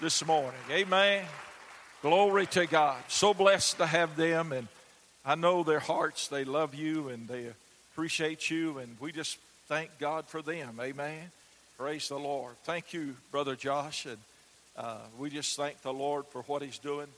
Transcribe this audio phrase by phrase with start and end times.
[0.00, 0.60] this morning.
[0.70, 1.24] Amen.
[2.00, 3.02] Glory to God.
[3.08, 4.66] So blessed to have them, and
[5.26, 7.52] I know their hearts, they love you and they
[7.92, 9.36] appreciate you, and we just
[9.68, 10.80] thank God for them.
[10.80, 11.30] Amen.
[11.76, 12.54] Praise the Lord.
[12.64, 14.16] Thank you, Brother Josh, and
[14.74, 17.08] uh, we just thank the Lord for what He's doing.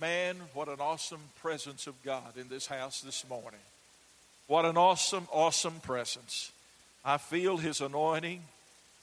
[0.00, 3.60] Man, what an awesome presence of God in this house this morning.
[4.46, 6.50] What an awesome, awesome presence.
[7.04, 8.40] I feel His anointing.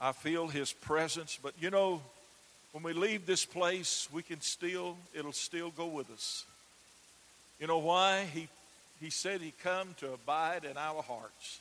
[0.02, 1.38] I feel His presence.
[1.41, 2.02] But you know,
[2.71, 6.46] when we leave this place, we can still, it'll still go with us.
[7.59, 8.25] You know why?
[8.33, 8.47] He,
[9.01, 11.59] he said He come to abide in our hearts.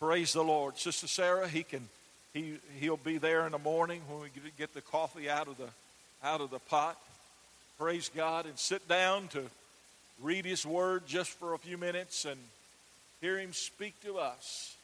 [0.00, 0.76] Praise the Lord.
[0.76, 1.88] Sister Sarah, He can,
[2.34, 4.28] he, He'll be there in the morning when we
[4.58, 5.68] get the coffee out of the,
[6.24, 6.98] out of the pot.
[7.78, 9.44] Praise God and sit down to
[10.20, 12.38] read His Word just for a few minutes and
[13.20, 14.76] hear Him speak to us.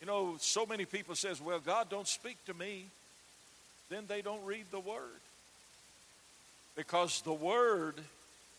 [0.00, 2.86] You know, so many people says, "Well, God don't speak to me."
[3.90, 5.20] Then they don't read the Word
[6.76, 7.94] because the Word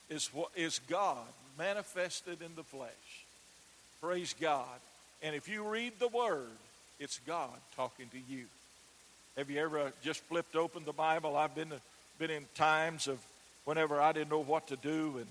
[0.10, 1.26] is what is God
[1.58, 2.90] manifested in the flesh.
[4.02, 4.80] Praise God.
[5.24, 6.58] And if you read the Word,
[7.00, 8.46] it's God talking to you.
[9.38, 11.36] Have you ever just flipped open the Bible?
[11.36, 11.74] I've been
[12.18, 13.20] been in times of
[13.66, 15.28] whenever I didn't know what to do and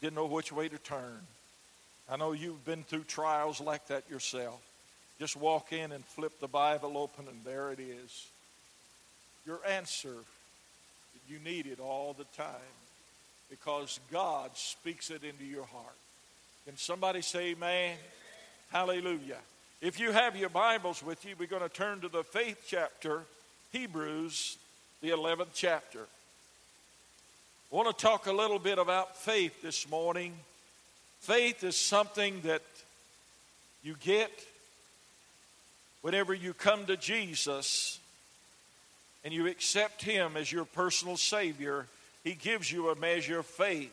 [0.00, 1.20] didn't know which way to turn.
[2.08, 4.60] I know you've been through trials like that yourself.
[5.18, 8.26] Just walk in and flip the Bible open, and there it is.
[9.46, 12.76] Your answer that you need it all the time
[13.48, 15.96] because God speaks it into your heart.
[16.66, 17.96] Can somebody say amen?
[18.70, 19.38] Hallelujah.
[19.80, 23.22] If you have your Bibles with you, we're going to turn to the faith chapter,
[23.72, 24.58] Hebrews,
[25.00, 26.00] the 11th chapter.
[27.72, 30.34] I want to talk a little bit about faith this morning.
[31.20, 32.62] Faith is something that
[33.82, 34.30] you get
[36.02, 37.99] whenever you come to Jesus
[39.24, 41.86] and you accept Him as your personal Savior.
[42.24, 43.92] He gives you a measure of faith.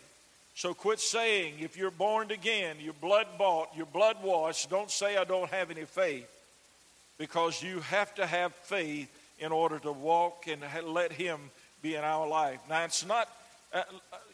[0.56, 5.18] So quit saying, if you're born again, you're blood bought, you're blood washed, don't say,
[5.18, 6.28] I don't have any faith.
[7.18, 11.40] Because you have to have faith in order to walk and let Him
[11.82, 12.60] be in our life.
[12.70, 13.30] Now, it's not
[13.74, 13.84] uh,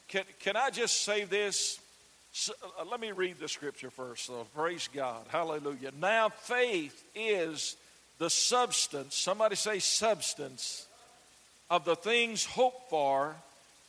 [0.08, 1.80] can, can I just say this?
[2.32, 4.46] So, uh, let me read the scripture first, though.
[4.56, 5.26] Praise God.
[5.30, 5.92] Hallelujah.
[6.00, 7.76] Now, faith is
[8.20, 10.86] the substance, somebody say substance,
[11.70, 13.36] of the things hoped for,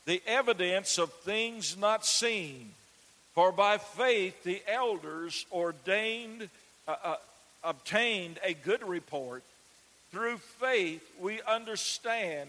[0.07, 2.71] the evidence of things not seen.
[3.35, 6.49] For by faith the elders ordained,
[6.87, 7.17] uh, uh,
[7.63, 9.43] obtained a good report.
[10.13, 12.49] Through faith we understand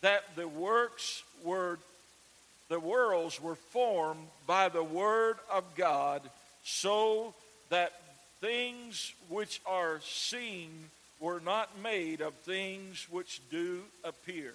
[0.00, 1.78] that the works were
[2.68, 6.20] the worlds were formed by the Word of God,
[6.64, 7.32] so
[7.68, 7.92] that
[8.40, 10.90] things which are seen
[11.20, 14.52] were not made of things which do appear.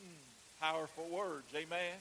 [0.00, 1.94] Hmm, powerful words, amen.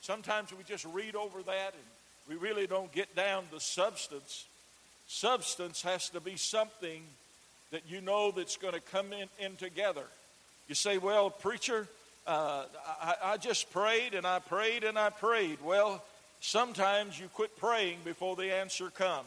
[0.00, 1.82] Sometimes we just read over that and
[2.28, 4.44] we really don't get down to substance.
[5.06, 7.02] Substance has to be something
[7.70, 10.04] that you know that's going to come in, in together.
[10.68, 11.86] You say, well, preacher,
[12.26, 12.64] uh,
[13.00, 15.58] I, I just prayed and I prayed and I prayed.
[15.62, 16.02] Well,
[16.40, 19.26] sometimes you quit praying before the answer comes.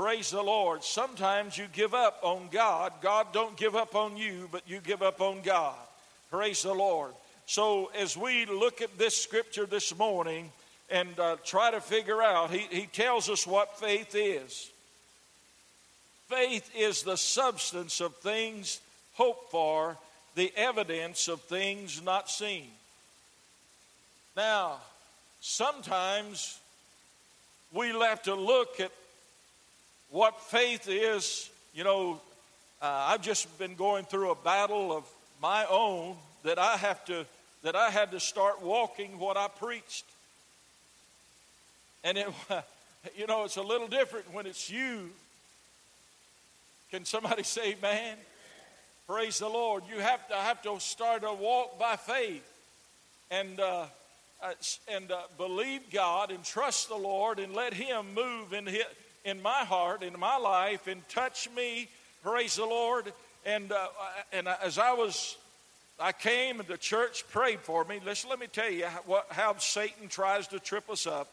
[0.00, 0.82] Praise the Lord.
[0.82, 2.90] Sometimes you give up on God.
[3.02, 5.76] God don't give up on you, but you give up on God.
[6.30, 7.12] Praise the Lord.
[7.44, 10.52] So as we look at this scripture this morning
[10.88, 14.70] and uh, try to figure out, he, he tells us what faith is.
[16.28, 18.80] Faith is the substance of things
[19.16, 19.98] hoped for
[20.34, 22.68] the evidence of things not seen.
[24.34, 24.78] Now,
[25.42, 26.58] sometimes
[27.70, 28.92] we have to look at
[30.10, 31.48] what faith is.
[31.74, 32.20] You know,
[32.82, 35.04] uh, I've just been going through a battle of
[35.42, 37.26] my own that I have to
[37.62, 40.04] that I had to start walking what I preached.
[42.02, 42.26] And it,
[43.16, 45.10] you know, it's a little different when it's you.
[46.90, 48.16] Can somebody say, "Man"?
[49.06, 49.82] Praise the Lord.
[49.92, 52.48] You have to have to start a walk by faith
[53.30, 53.86] and uh,
[54.42, 54.52] uh,
[54.88, 58.84] and uh, believe God and trust the Lord and let Him move in his,
[59.24, 61.88] in my heart, in my life, and touch me.
[62.22, 63.12] Praise the Lord.
[63.46, 63.88] And uh,
[64.32, 65.36] and as I was,
[65.98, 68.00] I came and the church prayed for me.
[68.04, 71.28] Listen, let me tell you what, how Satan tries to trip us up.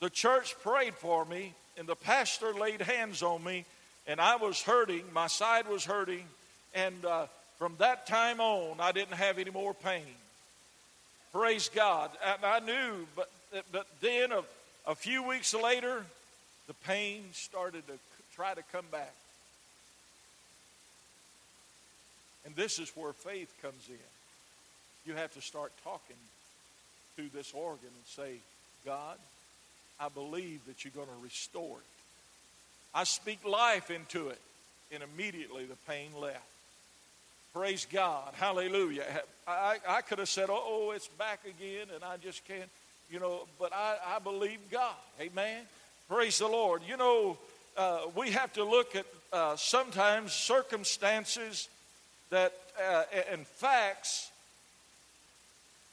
[0.00, 3.64] The church prayed for me, and the pastor laid hands on me
[4.10, 5.04] and I was hurting.
[5.12, 6.24] My side was hurting.
[6.74, 7.26] And uh,
[7.58, 10.02] from that time on, I didn't have any more pain.
[11.32, 12.10] Praise God.
[12.24, 13.30] And I knew, but,
[13.70, 14.42] but then a,
[14.90, 16.04] a few weeks later,
[16.66, 17.92] the pain started to
[18.34, 19.14] try to come back.
[22.44, 23.94] And this is where faith comes in.
[25.06, 26.16] You have to start talking
[27.16, 28.32] to this organ and say,
[28.84, 29.16] God,
[30.00, 31.84] I believe that you're going to restore it.
[32.92, 34.40] I speak life into it.
[34.92, 36.42] And immediately the pain left.
[37.54, 38.32] Praise God.
[38.34, 39.04] Hallelujah.
[39.46, 42.68] I, I could have said, oh, it's back again, and I just can't,
[43.10, 44.94] you know, but I, I believe God.
[45.20, 45.62] Amen.
[46.08, 46.82] Praise the Lord.
[46.88, 47.38] You know,
[47.76, 51.68] uh, we have to look at uh, sometimes circumstances
[52.30, 53.02] that uh,
[53.32, 54.30] and facts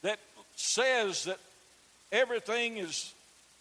[0.02, 0.18] that
[0.54, 1.38] says that
[2.12, 3.12] everything is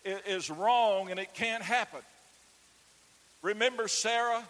[0.06, 2.02] is wrong and it can't happen.
[3.42, 4.44] Remember Sarah,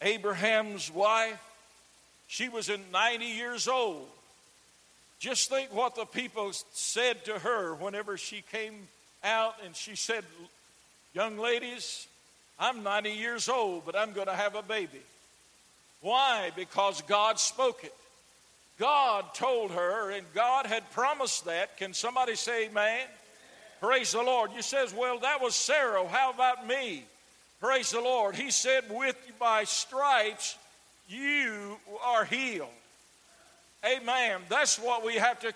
[0.00, 1.38] Abraham's wife?
[2.26, 4.06] She was in 90 years old.
[5.20, 8.88] Just think what the people said to her whenever she came
[9.22, 10.24] out and she said,
[11.12, 12.06] Young ladies,
[12.58, 15.00] I'm 90 years old, but I'm going to have a baby.
[16.00, 16.50] Why?
[16.56, 17.94] Because God spoke it.
[18.78, 21.76] God told her, and God had promised that.
[21.76, 23.06] Can somebody say amen?
[23.78, 24.52] Praise the Lord.
[24.56, 26.06] You says, well, that was Sarah.
[26.08, 27.04] How about me?
[27.60, 28.34] Praise the Lord.
[28.34, 30.56] He said, with my stripes,
[31.10, 32.68] you are healed.
[33.84, 34.40] Amen.
[34.48, 35.54] That's what we have to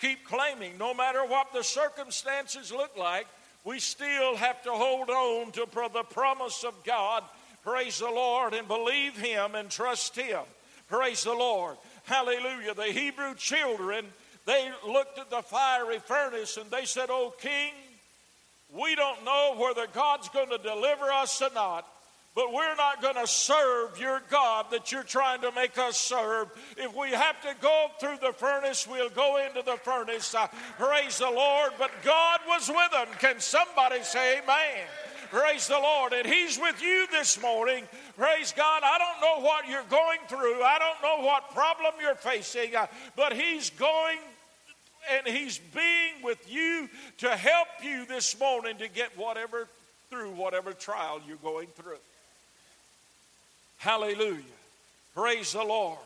[0.00, 0.78] keep claiming.
[0.78, 3.26] No matter what the circumstances look like,
[3.64, 7.24] we still have to hold on to the promise of God.
[7.64, 10.42] Praise the Lord and believe Him and trust Him.
[10.88, 11.76] Praise the Lord.
[12.04, 12.74] Hallelujah.
[12.74, 14.06] The Hebrew children
[14.46, 17.72] they looked at the fiery furnace and they said, Oh, King,
[18.74, 21.86] we don't know whether God's going to deliver us or not,
[22.34, 26.48] but we're not going to serve your God that you're trying to make us serve.
[26.76, 30.34] If we have to go through the furnace, we'll go into the furnace.
[30.34, 30.48] Uh,
[30.78, 31.70] praise the Lord.
[31.78, 33.06] But God was with them.
[33.20, 34.86] Can somebody say amen?
[35.30, 36.12] Praise the Lord.
[36.12, 37.84] And He's with you this morning.
[38.16, 38.82] Praise God.
[38.84, 42.86] I don't know what you're going through, I don't know what problem you're facing, uh,
[43.16, 44.18] but He's going
[45.10, 46.88] and He's being with you
[47.18, 49.68] to help you this morning to get whatever
[50.10, 51.98] through whatever trial you're going through.
[53.78, 54.42] Hallelujah.
[55.14, 55.98] Praise the Lord.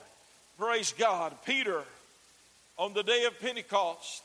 [0.58, 1.32] Praise God.
[1.46, 1.82] Peter,
[2.76, 4.22] on the day of Pentecost,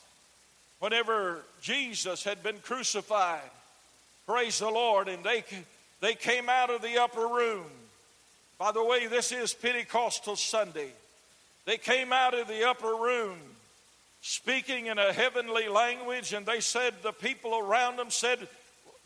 [0.79, 3.39] whenever Jesus had been crucified,
[4.27, 5.43] praise the Lord, and they,
[6.01, 7.65] they came out of the upper room.
[8.57, 10.91] By the way, this is Pentecostal Sunday.
[11.65, 13.37] They came out of the upper room
[14.21, 18.39] speaking in a heavenly language, and they said, the people around them said,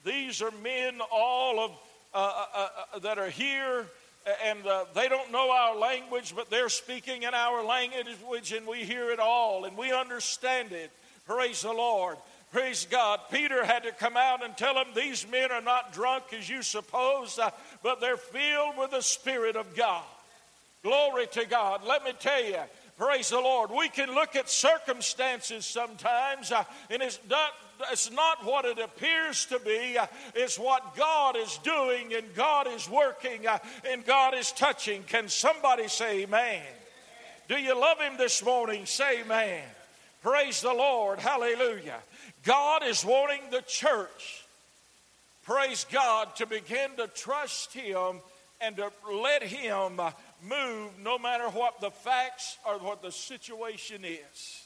[0.05, 1.71] These are men, all of
[2.13, 3.85] uh, uh, uh, uh that are here,
[4.43, 8.83] and uh, they don't know our language, but they're speaking in our language, and we
[8.83, 10.91] hear it all, and we understand it.
[11.25, 12.17] Praise the Lord.
[12.51, 13.19] Praise God.
[13.29, 16.61] Peter had to come out and tell them these men are not drunk as you
[16.61, 17.49] suppose, uh,
[17.83, 20.03] but they're filled with the Spirit of God.
[20.83, 21.81] Glory to God.
[21.85, 22.59] Let me tell you,
[22.97, 23.69] Praise the Lord.
[23.69, 27.51] We can look at circumstances sometimes, uh, and it's not,
[27.91, 29.99] it's not what it appears to be.
[29.99, 35.03] Uh, it's what God is doing, and God is working, uh, and God is touching.
[35.03, 36.63] Can somebody say amen?
[37.47, 38.87] Do you love Him this morning?
[38.87, 39.63] Say amen.
[40.23, 41.19] Praise the Lord.
[41.19, 41.99] Hallelujah.
[42.43, 44.43] God is wanting the church,
[45.45, 48.21] praise God, to begin to trust Him
[48.59, 50.11] and to let Him uh,
[50.43, 54.63] move no matter what the facts or what the situation is.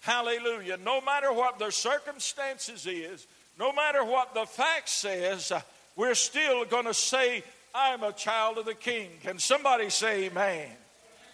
[0.00, 0.78] Hallelujah.
[0.84, 3.26] No matter what the circumstances is,
[3.58, 5.60] no matter what the fact says, uh,
[5.96, 7.42] we're still going to say,
[7.74, 9.10] I'm a child of the king.
[9.22, 10.68] Can somebody say amen?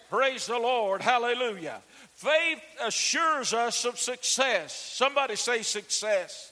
[0.09, 1.01] Praise the Lord.
[1.01, 1.81] Hallelujah.
[2.15, 4.73] Faith assures us of success.
[4.73, 6.51] Somebody say success.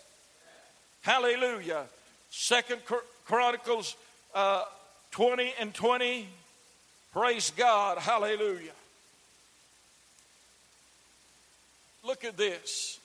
[1.01, 1.85] Hallelujah.
[2.29, 2.81] Second
[3.25, 3.95] Chronicles
[4.35, 4.63] uh,
[5.11, 6.27] 20 and 20.
[7.13, 7.97] Praise God.
[7.97, 8.71] Hallelujah.
[12.03, 12.99] Look at this.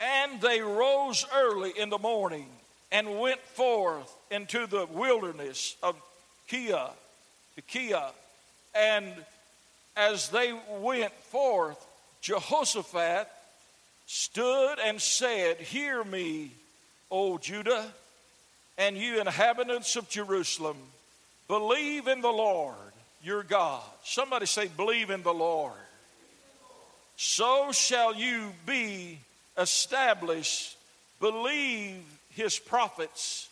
[0.00, 2.48] And they rose early in the morning
[2.90, 5.96] and went forth into the wilderness of
[6.46, 6.88] Kia,
[7.66, 8.02] Kia.
[8.74, 9.12] And
[9.96, 11.84] as they went forth,
[12.22, 13.28] Jehoshaphat
[14.06, 16.52] stood and said, Hear me,
[17.10, 17.86] O Judah,
[18.78, 20.76] and you inhabitants of Jerusalem.
[21.48, 22.76] Believe in the Lord
[23.22, 23.82] your God.
[24.04, 25.72] Somebody say, Believe in the Lord.
[27.16, 29.18] So shall you be
[29.58, 30.76] established.
[31.20, 33.48] Believe his prophets,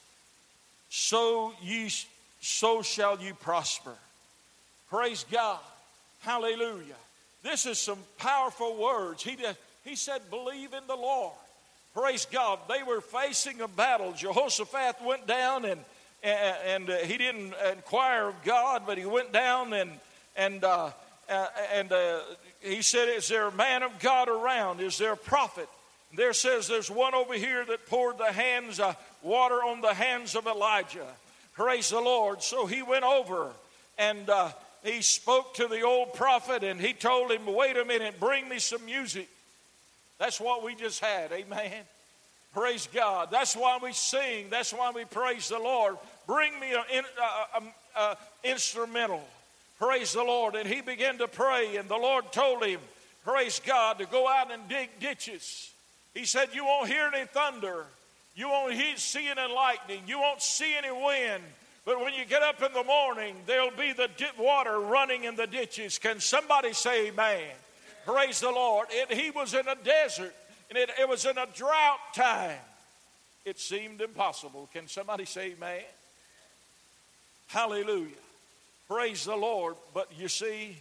[0.88, 1.90] so ye
[2.40, 3.94] so shall you prosper.
[4.88, 5.58] Praise God.
[6.20, 6.94] Hallelujah.
[7.42, 9.22] This is some powerful words.
[9.22, 11.32] He, did, he said, Believe in the Lord.
[11.92, 12.60] Praise God.
[12.68, 14.12] They were facing a battle.
[14.12, 15.80] Jehoshaphat went down and
[16.26, 19.90] and, and uh, he didn't inquire of God, but he went down and,
[20.36, 20.90] and, uh,
[21.28, 22.20] uh, and uh,
[22.60, 24.80] he said, Is there a man of God around?
[24.80, 25.68] Is there a prophet?
[26.14, 30.34] There says there's one over here that poured the hands, uh, water on the hands
[30.34, 31.06] of Elijah.
[31.54, 32.42] Praise the Lord.
[32.42, 33.50] So he went over
[33.98, 34.50] and uh,
[34.82, 38.58] he spoke to the old prophet and he told him, Wait a minute, bring me
[38.58, 39.28] some music.
[40.18, 41.32] That's what we just had.
[41.32, 41.84] Amen.
[42.54, 43.28] Praise God.
[43.30, 44.46] That's why we sing.
[44.48, 45.98] That's why we praise the Lord.
[46.26, 47.72] Bring me an
[48.42, 49.22] instrumental.
[49.78, 50.54] Praise the Lord.
[50.54, 52.80] And he began to pray, and the Lord told him,
[53.24, 55.72] Praise God, to go out and dig ditches.
[56.14, 57.86] He said, You won't hear any thunder.
[58.34, 60.02] You won't see any lightning.
[60.06, 61.42] You won't see any wind.
[61.84, 65.46] But when you get up in the morning, there'll be the water running in the
[65.46, 65.98] ditches.
[65.98, 67.50] Can somebody say amen?
[68.04, 68.88] Praise the Lord.
[68.90, 70.34] It, he was in a desert,
[70.68, 72.58] and it, it was in a drought time.
[73.44, 74.68] It seemed impossible.
[74.72, 75.82] Can somebody say amen?
[77.48, 78.10] Hallelujah.
[78.88, 79.76] Praise the Lord.
[79.94, 80.76] But you see,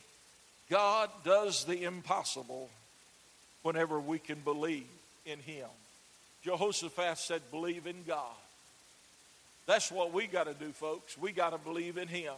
[0.70, 2.70] God does the impossible
[3.64, 4.88] whenever we can believe
[5.26, 5.68] in Him.
[6.44, 8.36] Jehoshaphat said, Believe in God.
[9.66, 11.18] That's what we got to do, folks.
[11.18, 12.34] We got to believe in Him.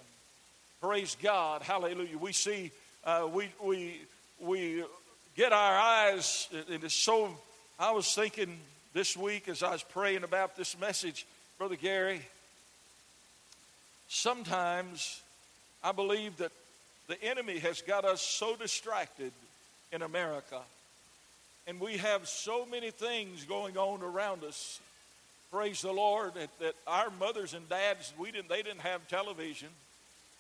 [0.81, 1.61] Praise God.
[1.61, 2.17] Hallelujah.
[2.17, 2.71] We see,
[3.03, 4.01] uh, we, we,
[4.39, 4.83] we
[5.35, 7.35] get our eyes, it is so.
[7.79, 8.57] I was thinking
[8.93, 11.25] this week as I was praying about this message,
[11.57, 12.21] Brother Gary,
[14.07, 15.21] sometimes
[15.83, 16.51] I believe that
[17.07, 19.31] the enemy has got us so distracted
[19.91, 20.59] in America,
[21.65, 24.79] and we have so many things going on around us.
[25.51, 29.69] Praise the Lord that, that our mothers and dads we didn't they didn't have television,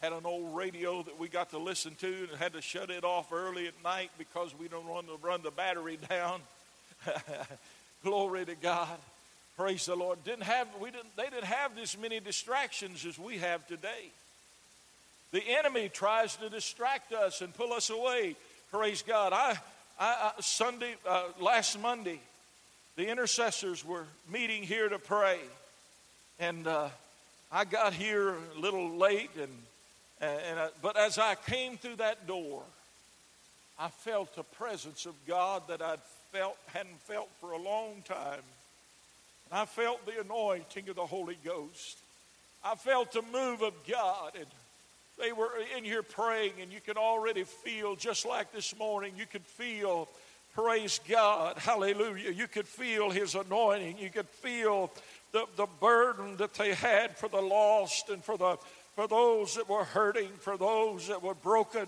[0.01, 3.03] had an old radio that we got to listen to and had to shut it
[3.03, 6.41] off early at night because we don't want to run the battery down.
[8.03, 8.97] Glory to God.
[9.57, 10.23] Praise the Lord.
[10.23, 14.11] Didn't have we didn't they didn't have this many distractions as we have today.
[15.31, 18.35] The enemy tries to distract us and pull us away.
[18.71, 19.33] Praise God.
[19.33, 19.57] I,
[19.99, 22.19] I, I Sunday, uh, last Monday,
[22.95, 25.39] the intercessors were meeting here to pray,
[26.39, 26.89] and uh,
[27.51, 29.51] I got here a little late, and,
[30.21, 32.61] and I, but as I came through that door,
[33.79, 35.99] I felt the presence of God that I'd
[36.31, 38.41] felt hadn't felt for a long time.
[39.49, 41.97] And I felt the anointing of the Holy Ghost.
[42.63, 44.45] I felt the move of God, and
[45.19, 49.25] they were in here praying, and you can already feel, just like this morning, you
[49.25, 50.09] could feel,
[50.53, 52.31] praise God, hallelujah.
[52.31, 53.97] You could feel His anointing.
[53.99, 54.91] You could feel
[55.31, 58.57] the, the burden that they had for the lost and for, the,
[58.95, 61.87] for those that were hurting, for those that were broken.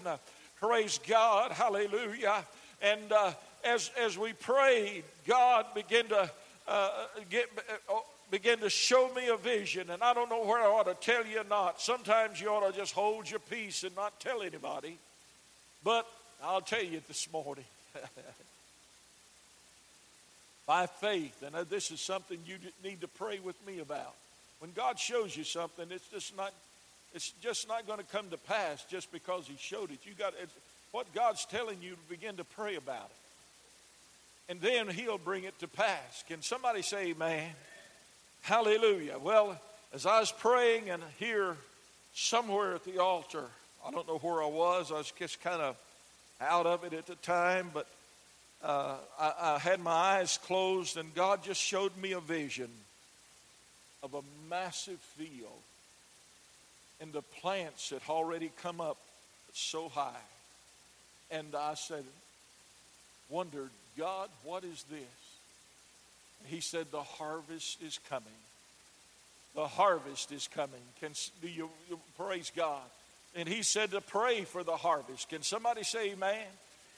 [0.60, 2.46] Praise God, hallelujah.
[2.82, 6.30] And uh, as, as we prayed, God began to
[6.70, 6.90] uh,
[7.30, 7.50] get,
[7.90, 7.94] uh,
[8.30, 11.26] begin to show me a vision, and I don't know where I ought to tell
[11.26, 11.82] you or not.
[11.82, 14.98] Sometimes you ought to just hold your peace and not tell anybody.
[15.84, 16.06] But
[16.44, 17.66] I'll tell you this morning.
[20.68, 24.14] By faith, and this is something you need to pray with me about.
[24.60, 26.54] When God shows you something, it's just not
[27.14, 30.00] it's just not going to come to pass just because he showed it.
[30.04, 30.36] You got
[30.92, 33.29] what God's telling you to begin to pray about it.
[34.50, 36.24] And then he'll bring it to pass.
[36.28, 37.52] Can somebody say amen?
[38.42, 39.18] Hallelujah.
[39.20, 39.60] Well,
[39.94, 41.56] as I was praying and here
[42.14, 43.46] somewhere at the altar,
[43.86, 45.78] I don't know where I was, I was just kind of
[46.42, 47.88] out of it at the time, but
[48.64, 52.70] uh, I, I had my eyes closed and God just showed me a vision
[54.02, 55.62] of a massive field
[57.00, 58.98] and the plants had already come up
[59.54, 60.26] so high.
[61.32, 62.04] And I said,
[63.30, 65.00] wondered, God, what is this?
[66.46, 68.28] He said, The harvest is coming.
[69.56, 70.82] The harvest is coming.
[71.00, 72.82] Can do you, you praise God?
[73.36, 75.30] And he said to pray for the harvest.
[75.30, 76.46] Can somebody say amen?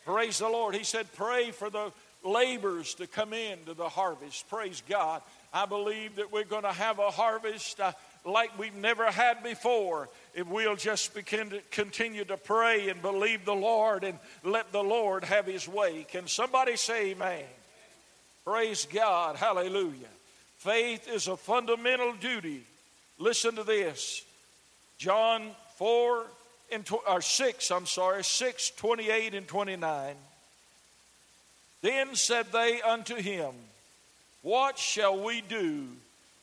[0.05, 0.75] Praise the Lord.
[0.75, 1.91] He said, pray for the
[2.24, 4.50] laborers to come into the harvest.
[4.50, 5.21] Praise God.
[5.53, 7.91] I believe that we're going to have a harvest uh,
[8.25, 13.45] like we've never had before if we'll just begin to continue to pray and believe
[13.45, 16.05] the Lord and let the Lord have his way.
[16.09, 17.43] Can somebody say amen?
[18.45, 19.35] Praise God.
[19.35, 20.07] Hallelujah.
[20.57, 22.63] Faith is a fundamental duty.
[23.17, 24.23] Listen to this.
[24.97, 26.25] John 4
[26.71, 30.15] and tw- or 6, I'm sorry, 6, 28 and 29.
[31.81, 33.53] Then said they unto him,
[34.43, 35.88] What shall we do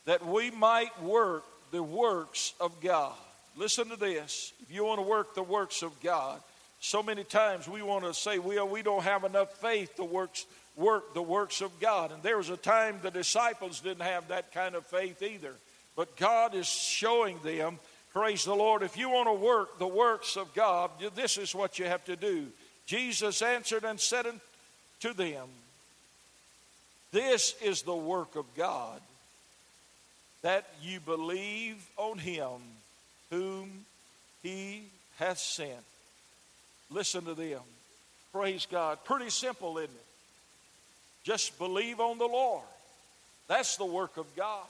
[0.05, 3.13] that we might work the works of God?
[3.57, 4.53] Listen to this.
[4.61, 6.39] If you want to work the works of God,
[6.79, 10.45] so many times we want to say, well, we don't have enough faith to works
[10.79, 12.11] work the works of God.
[12.11, 15.53] And there was a time the disciples didn't have that kind of faith either.
[15.95, 17.79] But God is showing them,
[18.13, 21.77] praise the Lord, if you want to work the works of God, this is what
[21.77, 22.47] you have to do.
[22.85, 24.25] Jesus answered and said
[25.01, 25.47] to them,
[27.11, 29.01] This is the work of God,
[30.41, 32.61] that you believe on him
[33.29, 33.85] whom
[34.41, 34.83] he
[35.17, 35.71] hath sent.
[36.89, 37.61] Listen to them.
[38.31, 38.99] Praise God.
[39.03, 40.05] Pretty simple, isn't it?
[41.23, 42.63] Just believe on the Lord.
[43.47, 44.65] That's the work of God.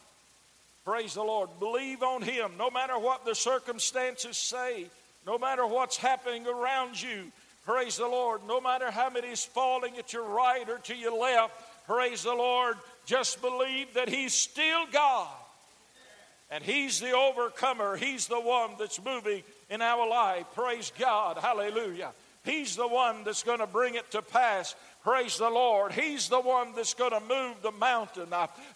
[0.85, 1.49] Praise the Lord.
[1.59, 4.85] Believe on Him no matter what the circumstances say,
[5.27, 7.31] no matter what's happening around you.
[7.65, 8.41] Praise the Lord.
[8.47, 11.53] No matter how many is falling at your right or to your left.
[11.85, 12.77] Praise the Lord.
[13.05, 15.27] Just believe that He's still God.
[16.49, 17.95] And He's the overcomer.
[17.95, 20.45] He's the one that's moving in our life.
[20.55, 21.37] Praise God.
[21.37, 22.11] Hallelujah.
[22.43, 24.75] He's the one that's going to bring it to pass.
[25.01, 25.93] Praise the Lord.
[25.93, 28.27] He's the one that's going to move the mountain.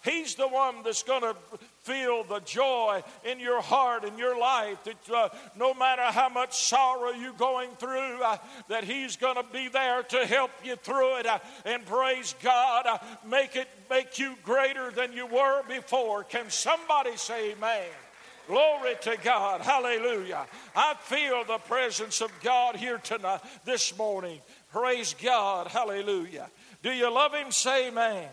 [0.02, 1.36] He's the one that's going to
[1.80, 6.58] feel the joy in your heart and your life that uh, no matter how much
[6.58, 8.38] sorrow you're going through, uh,
[8.68, 11.26] that He's going to be there to help you through it.
[11.26, 16.24] Uh, and praise God, uh, make it make you greater than you were before.
[16.24, 17.84] Can somebody say amen?
[18.46, 19.62] Glory to God.
[19.62, 20.46] Hallelujah.
[20.76, 24.40] I feel the presence of God here tonight, this morning.
[24.74, 25.68] Praise God.
[25.68, 26.50] Hallelujah.
[26.82, 27.52] Do you love Him?
[27.52, 28.28] Say amen.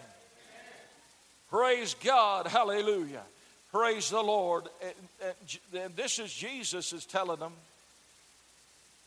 [1.52, 2.48] Praise God.
[2.48, 3.22] Hallelujah.
[3.72, 4.64] Praise the Lord.
[5.22, 7.54] And, and this is Jesus is telling them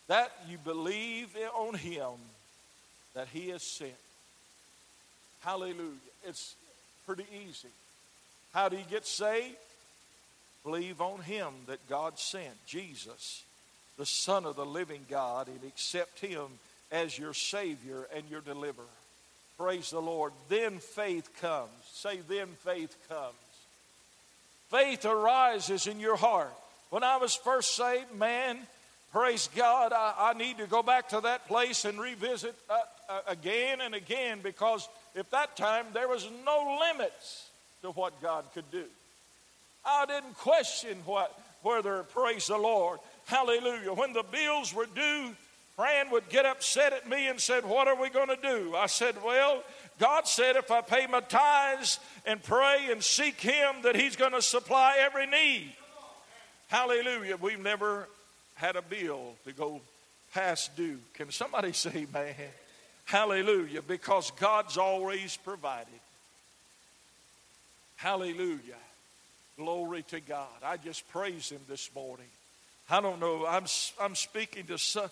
[0.06, 2.12] that you believe on Him
[3.14, 3.90] that He has sent.
[5.40, 5.90] Hallelujah.
[6.28, 6.54] It's
[7.04, 7.66] pretty easy.
[8.52, 9.56] How do you get saved?
[10.62, 13.42] Believe on Him that God sent, Jesus,
[13.98, 16.46] the Son of the living God, and accept Him
[16.94, 18.86] as your Savior and your deliverer.
[19.58, 20.32] Praise the Lord.
[20.48, 21.70] Then faith comes.
[21.92, 23.34] Say, then faith comes.
[24.70, 26.54] Faith arises in your heart.
[26.90, 28.58] When I was first saved, man,
[29.12, 33.20] praise God, I, I need to go back to that place and revisit uh, uh,
[33.26, 37.49] again and again because at that time there was no limits
[37.82, 38.84] to what God could do.
[39.84, 43.92] I didn't question what, whether, praise the Lord, hallelujah.
[43.92, 45.34] When the bills were due,
[45.76, 48.76] Fran would get upset at me and said, What are we going to do?
[48.76, 49.63] I said, Well,
[49.99, 54.32] God said if I pay my tithes and pray and seek Him, that He's going
[54.32, 55.73] to supply every need.
[56.69, 57.37] Hallelujah.
[57.37, 58.08] We've never
[58.54, 59.80] had a bill to go
[60.32, 60.99] past due.
[61.15, 62.34] Can somebody say, man?
[63.04, 63.82] Hallelujah.
[63.82, 65.89] Because God's always provided.
[67.97, 68.58] Hallelujah.
[69.56, 70.49] Glory to God.
[70.65, 72.26] I just praise Him this morning.
[72.91, 73.47] I don't know.
[73.47, 73.65] I'm,
[74.00, 75.10] I'm speaking to, some,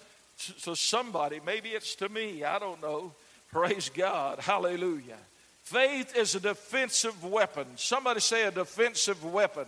[0.62, 1.40] to somebody.
[1.44, 2.44] Maybe it's to me.
[2.44, 3.12] I don't know.
[3.50, 4.38] Praise God.
[4.38, 5.18] Hallelujah.
[5.62, 7.66] Faith is a defensive weapon.
[7.76, 9.66] Somebody say a defensive weapon.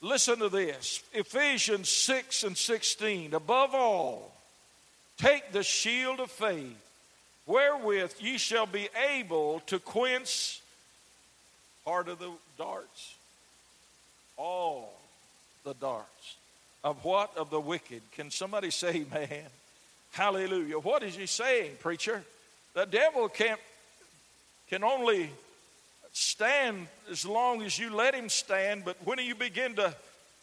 [0.00, 3.34] Listen to this Ephesians 6 and 16.
[3.34, 4.32] Above all,
[5.18, 6.76] take the shield of faith,
[7.46, 10.60] wherewith ye shall be able to quench
[11.84, 13.14] part of the darts
[14.40, 14.92] all
[15.64, 16.36] the darts
[16.82, 17.36] of what?
[17.36, 18.02] Of the wicked.
[18.12, 19.44] Can somebody say, man?
[20.12, 20.78] Hallelujah.
[20.78, 22.22] What is he saying, preacher?
[22.74, 23.60] The devil can't
[24.68, 25.28] can only
[26.12, 29.94] stand as long as you let him stand, but when you begin to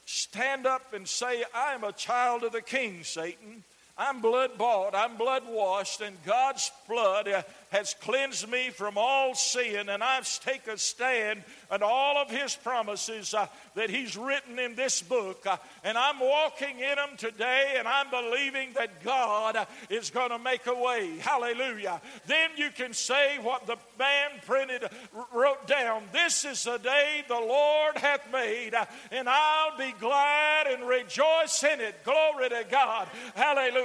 [0.06, 3.64] stand up and say, I am a child of the king, Satan,
[4.00, 9.34] I'm blood bought, I'm blood washed, and God's blood uh, has cleansed me from all
[9.34, 14.60] sin, and I've taken a stand on all of His promises uh, that He's written
[14.60, 15.48] in this book.
[15.48, 20.30] Uh, and I'm walking in them today, and I'm believing that God uh, is going
[20.30, 21.18] to make a way.
[21.18, 22.00] Hallelujah.
[22.28, 24.88] Then you can say what the man printed,
[25.34, 30.68] wrote down This is the day the Lord hath made, uh, and I'll be glad
[30.68, 32.04] and rejoice in it.
[32.04, 33.08] Glory to God.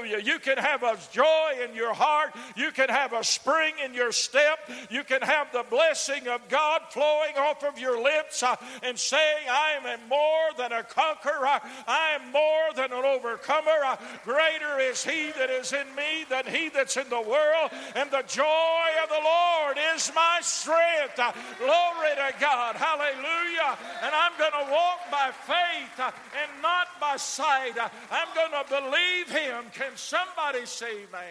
[0.02, 0.24] Hallelujah.
[0.24, 4.12] You can have a joy in your heart, you can have a spring in your
[4.12, 4.58] step.
[4.90, 9.46] You can have the blessing of God flowing off of your lips uh, and saying,
[9.48, 11.60] I am more than a conqueror.
[11.86, 13.70] I am more than an overcomer.
[13.84, 17.70] Uh, greater is He that is in me than He that's in the world.
[17.94, 21.18] And the joy of the Lord is my strength.
[21.18, 22.76] Uh, glory to God.
[22.76, 23.78] Hallelujah.
[24.02, 27.74] And I'm going to walk by faith and not by sight.
[28.10, 29.64] I'm going to believe Him.
[29.92, 31.22] Can somebody say, man?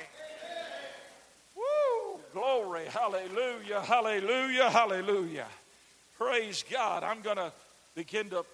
[1.56, 2.20] Woo!
[2.32, 2.86] Glory.
[2.86, 3.82] Hallelujah.
[3.82, 4.70] Hallelujah.
[4.70, 5.48] Hallelujah.
[6.16, 7.04] Praise God.
[7.04, 7.52] I'm going to
[7.96, 8.46] begin to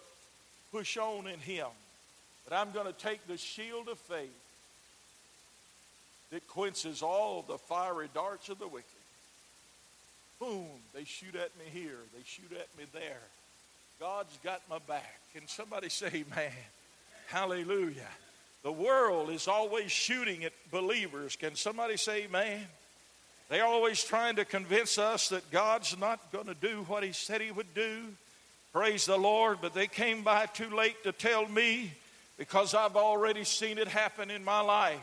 [0.71, 1.67] push on in Him.
[2.47, 4.29] But I'm going to take the shield of faith
[6.31, 8.87] that quenches all the fiery darts of the wicked.
[10.39, 13.19] Boom, they shoot at me here, they shoot at me there.
[13.99, 15.19] God's got my back.
[15.33, 16.51] Can somebody say, man?
[17.27, 18.07] Hallelujah.
[18.67, 21.37] The world is always shooting at believers.
[21.37, 22.65] Can somebody say, man?
[23.47, 27.39] They're always trying to convince us that God's not going to do what He said
[27.39, 28.01] He would do.
[28.73, 29.59] Praise the Lord.
[29.61, 31.93] But they came by too late to tell me
[32.37, 34.99] because I've already seen it happen in my life.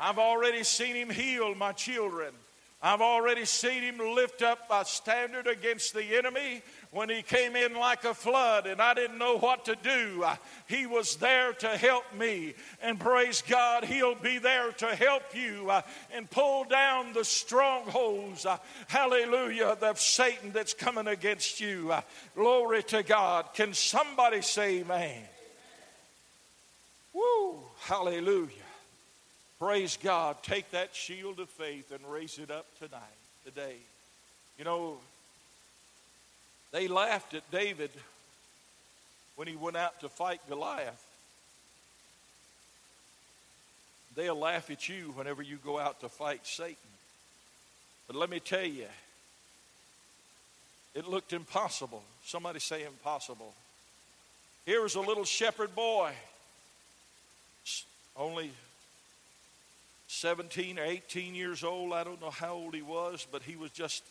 [0.00, 2.32] I've already seen Him heal my children.
[2.82, 6.62] I've already seen him lift up a standard against the enemy
[6.96, 10.24] when he came in like a flood and I didn't know what to do.
[10.66, 12.54] He was there to help me.
[12.82, 15.82] And praise God, he'll be there to help you uh,
[16.14, 18.46] and pull down the strongholds.
[18.46, 18.56] Uh,
[18.88, 21.92] hallelujah, of Satan that's coming against you.
[21.92, 22.00] Uh,
[22.34, 23.52] glory to God.
[23.52, 25.22] Can somebody say amen?
[27.12, 28.48] Woo, hallelujah.
[29.58, 30.36] Praise God.
[30.42, 33.02] Take that shield of faith and raise it up tonight,
[33.44, 33.76] today.
[34.58, 34.96] You know,
[36.76, 37.90] they laughed at David
[39.36, 41.02] when he went out to fight Goliath.
[44.14, 46.76] They'll laugh at you whenever you go out to fight Satan.
[48.06, 48.88] But let me tell you,
[50.94, 52.02] it looked impossible.
[52.26, 53.54] Somebody say impossible.
[54.66, 56.12] Here was a little shepherd boy,
[58.18, 58.50] only
[60.08, 61.94] 17 or 18 years old.
[61.94, 64.02] I don't know how old he was, but he was just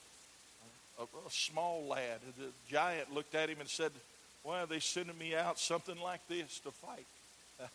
[1.00, 2.20] a, a small lad.
[2.38, 3.92] The giant looked at him and said,
[4.44, 7.06] Why are they sending me out something like this to fight?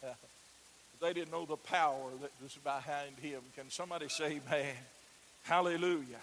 [1.01, 3.41] they didn't know the power that was behind him.
[3.57, 4.75] Can somebody say, Man?
[5.43, 6.21] Hallelujah.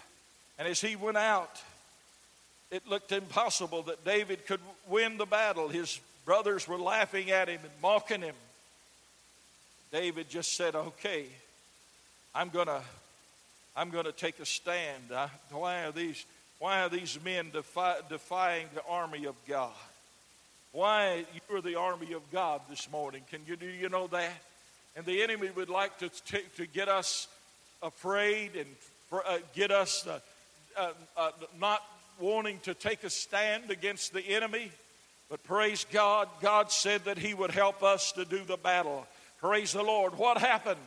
[0.58, 1.60] And as he went out,
[2.70, 5.68] it looked impossible that David could win the battle.
[5.68, 8.34] His brothers were laughing at him and mocking him.
[9.90, 11.26] David just said, Okay,
[12.34, 12.82] I'm gonna,
[13.76, 15.04] I'm gonna take a stand.
[15.14, 16.24] I, why are these,
[16.58, 19.72] why are these men defy, defying the army of God?
[20.72, 23.22] Why you're the army of God this morning?
[23.30, 24.32] Can you do you know that?
[24.96, 27.28] And the enemy would like to t- to get us
[27.82, 28.66] afraid and
[29.12, 30.18] uh, get us uh,
[30.76, 31.82] uh, uh, not
[32.20, 34.70] wanting to take a stand against the enemy.
[35.30, 39.06] But praise God, God said that He would help us to do the battle.
[39.40, 40.18] Praise the Lord.
[40.18, 40.80] What happened?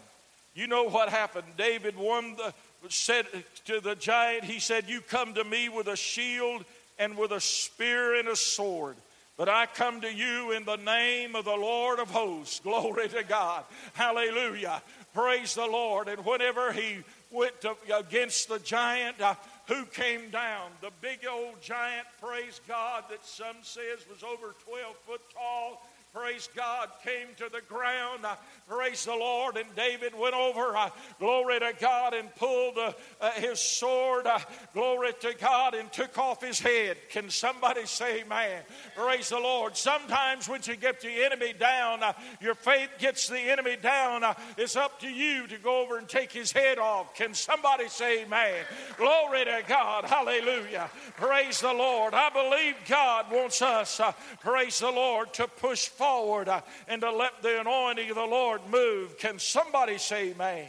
[0.53, 1.47] You know what happened.
[1.57, 2.53] David won the,
[2.89, 3.26] said
[3.65, 6.65] to the giant, he said, You come to me with a shield
[6.98, 8.96] and with a spear and a sword.
[9.38, 12.60] But I come to you in the name of the Lord of hosts.
[12.63, 13.63] Glory to God.
[13.94, 14.82] Hallelujah.
[15.13, 16.08] Praise the Lord.
[16.08, 16.98] And whenever he
[17.32, 19.36] went to, against the giant, uh,
[19.67, 20.70] who came down?
[20.82, 25.82] The big old giant, praise God, that some says was over 12 foot tall
[26.13, 28.26] praise God, came to the ground.
[28.26, 28.36] Uh,
[28.67, 29.56] praise the Lord.
[29.56, 34.39] And David went over, uh, glory to God, and pulled uh, uh his sword, uh,
[34.74, 36.97] glory to God, and took off his head.
[37.10, 38.62] Can somebody say, man?
[38.95, 39.78] Praise the Lord.
[39.78, 44.24] Sometimes when you get the enemy down, uh, your faith gets the enemy down.
[44.58, 47.15] it's up to you to go over and take his head off.
[47.15, 48.65] Can somebody say, man?
[48.97, 50.04] Glory to God.
[50.04, 50.89] Hallelujah.
[51.15, 52.13] Praise the Lord.
[52.13, 54.02] I believe God wants us,
[54.41, 58.62] praise the Lord, to push forward uh, and to let the anointing of the Lord
[58.70, 59.18] move.
[59.18, 60.68] Can somebody say amen?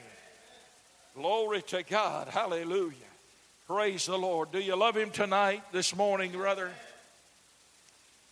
[1.15, 2.29] Glory to God.
[2.29, 2.95] Hallelujah.
[3.67, 4.53] Praise the Lord.
[4.53, 6.71] Do you love Him tonight, this morning, brother?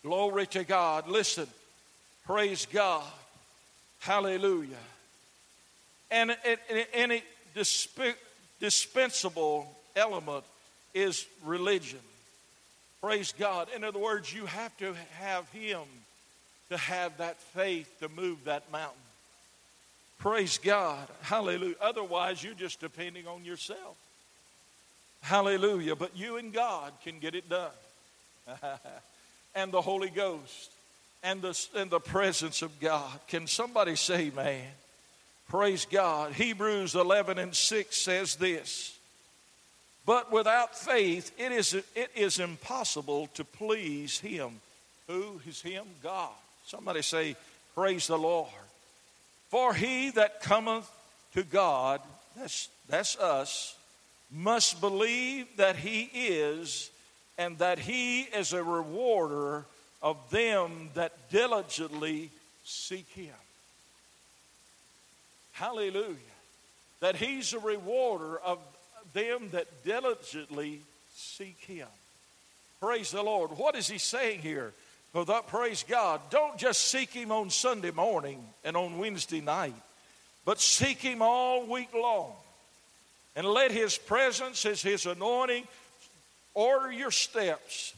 [0.03, 1.09] Glory to God.
[1.09, 1.47] Listen,
[2.27, 3.05] praise God.
[4.01, 4.77] Hallelujah.
[6.11, 6.37] And
[6.93, 7.23] any
[8.61, 10.45] dispensable element
[10.95, 12.01] is religion.
[13.01, 13.69] Praise God.
[13.75, 15.81] In other words, you have to have Him
[16.70, 18.96] to have that faith to move that mountain.
[20.18, 21.06] Praise God.
[21.22, 21.74] Hallelujah.
[21.80, 23.96] Otherwise, you're just depending on yourself.
[25.22, 25.96] Hallelujah.
[25.96, 27.70] But you and God can get it done.
[29.54, 30.70] and the Holy Ghost
[31.22, 33.18] and the, and the presence of God.
[33.28, 34.66] Can somebody say, man?
[35.48, 36.33] Praise God.
[36.33, 38.96] Hebrews 11 and 6 says this.
[40.06, 44.61] But without faith, it is, it is impossible to please Him.
[45.09, 45.85] Who is Him?
[46.02, 46.30] God.
[46.66, 47.37] Somebody say,
[47.75, 48.49] Praise the Lord.
[49.49, 50.90] For he that cometh
[51.35, 52.01] to God,
[52.37, 53.77] that's, that's us,
[54.31, 56.90] must believe that he is,
[57.38, 59.64] and that he is a rewarder
[60.03, 62.31] of them that diligently
[62.64, 63.35] seek him.
[65.53, 66.16] Hallelujah.
[67.01, 68.59] That he's a rewarder of
[69.12, 70.81] them that diligently
[71.14, 71.88] seek him.
[72.81, 73.51] Praise the Lord.
[73.59, 74.73] What is he saying here?
[75.12, 79.75] For that, praise God, don't just seek Him on Sunday morning and on Wednesday night,
[80.44, 82.33] but seek Him all week long.
[83.35, 85.66] And let His presence, as His anointing,
[86.55, 87.94] order your steps.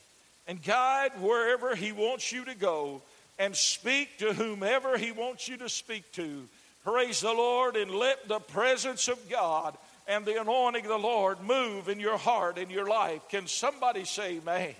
[0.46, 3.02] and guide wherever He wants you to go
[3.38, 6.48] and speak to whomever He wants you to speak to.
[6.84, 9.76] Praise the Lord and let the presence of God
[10.08, 13.20] and the anointing of the Lord move in your heart, in your life.
[13.28, 14.74] Can somebody say, man?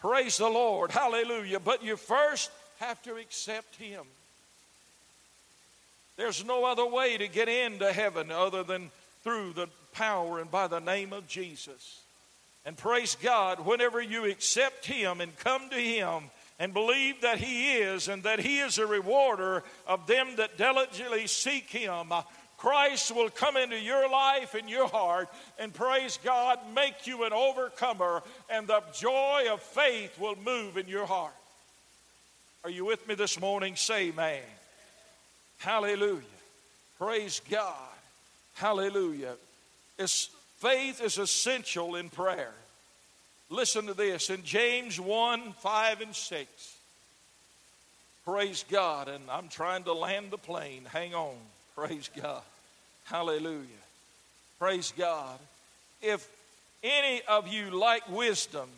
[0.00, 0.90] Praise the Lord.
[0.90, 1.60] Hallelujah.
[1.60, 4.04] But you first have to accept Him.
[6.16, 8.90] There's no other way to get into heaven other than
[9.22, 12.00] through the power and by the name of Jesus.
[12.64, 16.24] And praise God, whenever you accept Him and come to Him
[16.58, 21.26] and believe that He is and that He is a rewarder of them that diligently
[21.26, 22.12] seek Him,
[22.60, 27.32] Christ will come into your life and your heart and praise God, make you an
[27.32, 31.32] overcomer, and the joy of faith will move in your heart.
[32.62, 33.76] Are you with me this morning?
[33.76, 34.42] Say, man.
[35.56, 36.20] Hallelujah.
[36.98, 37.74] Praise God.
[38.52, 39.36] Hallelujah.
[39.98, 42.52] It's, faith is essential in prayer.
[43.48, 46.76] Listen to this in James 1 5 and 6.
[48.26, 49.08] Praise God.
[49.08, 50.82] And I'm trying to land the plane.
[50.92, 51.36] Hang on.
[51.74, 52.42] Praise God.
[53.10, 53.66] Hallelujah.
[54.60, 55.38] Praise God.
[56.00, 56.28] If
[56.84, 58.68] any of you like wisdom,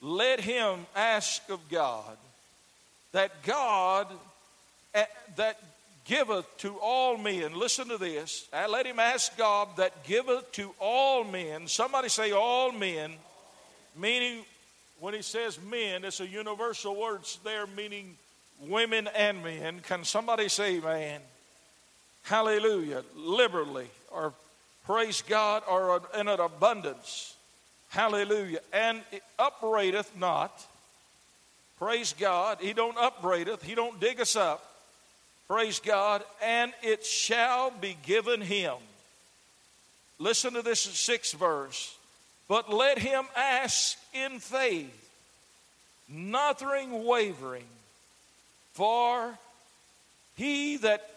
[0.00, 2.16] let him ask of God
[3.10, 4.06] that God
[5.36, 5.60] that
[6.04, 7.58] giveth to all men.
[7.58, 8.48] Listen to this.
[8.52, 11.66] Let him ask God that giveth to all men.
[11.66, 13.14] Somebody say all men,
[13.96, 14.44] meaning
[15.00, 18.16] when he says men, it's a universal word there meaning
[18.60, 19.80] women and men.
[19.80, 21.20] Can somebody say man?
[22.24, 23.04] Hallelujah.
[23.16, 24.32] Liberally or
[24.86, 27.36] praise God or in an abundance.
[27.90, 28.60] Hallelujah.
[28.72, 30.66] And it upbraideth not.
[31.78, 32.58] Praise God.
[32.60, 33.62] He don't upbraideth.
[33.62, 34.64] He don't dig us up.
[35.48, 36.22] Praise God.
[36.42, 38.74] And it shall be given him.
[40.18, 41.96] Listen to this sixth verse.
[42.48, 45.10] But let him ask in faith,
[46.08, 47.64] nothing wavering.
[48.72, 49.38] For
[50.36, 51.13] he that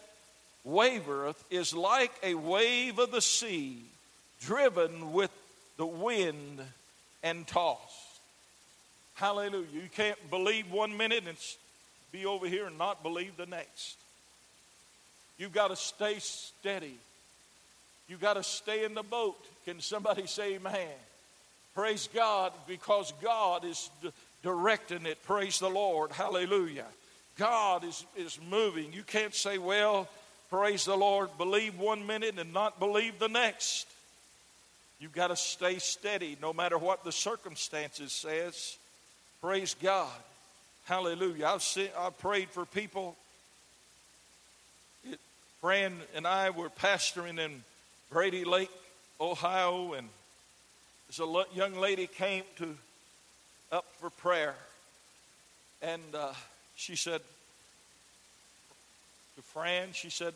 [0.66, 3.82] wavereth is like a wave of the sea,
[4.40, 5.30] driven with
[5.76, 6.60] the wind
[7.22, 8.20] and tossed.
[9.14, 9.66] Hallelujah.
[9.72, 11.36] You can't believe one minute and
[12.12, 13.96] be over here and not believe the next.
[15.38, 16.98] You've got to stay steady.
[18.08, 19.36] You've got to stay in the boat.
[19.64, 20.88] Can somebody say amen?
[21.74, 24.10] Praise God because God is d-
[24.42, 25.22] directing it.
[25.24, 26.10] Praise the Lord.
[26.10, 26.86] Hallelujah.
[27.36, 28.92] God is, is moving.
[28.92, 30.08] You can't say, well,
[30.50, 33.86] praise the Lord, believe one minute and not believe the next.
[35.00, 38.76] You've got to stay steady no matter what the circumstances says.
[39.40, 40.10] Praise God.
[40.86, 41.46] Hallelujah.
[41.46, 43.16] I've, seen, I've prayed for people
[45.04, 45.20] It,
[45.60, 47.62] Fran and I were pastoring in
[48.10, 48.70] Brady Lake,
[49.20, 50.08] Ohio, and
[51.06, 52.74] this a young lady came to
[53.70, 54.54] up for prayer,
[55.82, 56.32] and uh,
[56.74, 57.20] she said
[59.38, 60.34] to Fran, she said,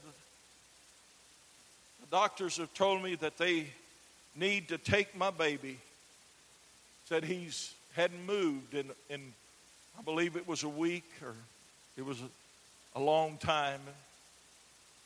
[2.00, 3.66] "The doctors have told me that they
[4.34, 5.78] need to take my baby."
[7.08, 9.34] Said he's hadn't moved in in
[9.98, 11.34] I believe it was a week or
[11.98, 13.80] it was a, a long time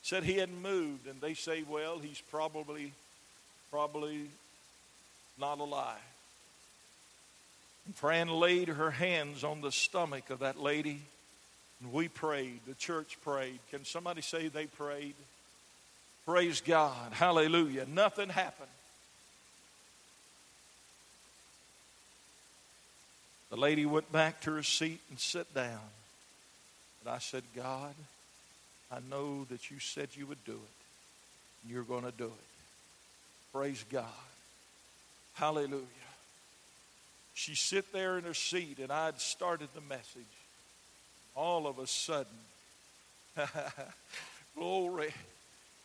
[0.07, 2.93] said he hadn't moved, and they say, well, he's probably,
[3.69, 4.29] probably
[5.37, 5.97] not alive.
[7.85, 11.01] And Fran laid her hands on the stomach of that lady,
[11.81, 12.59] and we prayed.
[12.67, 13.59] The church prayed.
[13.71, 15.15] Can somebody say they prayed?
[16.25, 17.13] Praise God.
[17.13, 17.85] Hallelujah.
[17.87, 18.69] Nothing happened.
[23.49, 25.79] The lady went back to her seat and sat down.
[27.01, 27.93] And I said, God,
[28.91, 33.51] I know that you said you would do it, and you're going to do it.
[33.53, 34.03] Praise God.
[35.35, 35.81] Hallelujah.
[37.33, 40.23] She sit there in her seat, and I'd started the message.
[41.37, 42.25] All of a sudden,
[44.57, 45.13] glory,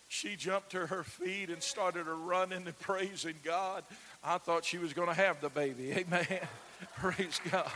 [0.08, 3.84] she jumped to her feet and started to run and praising God.
[4.24, 5.92] I thought she was going to have the baby.
[5.92, 6.26] Amen.
[6.96, 7.70] Praise God.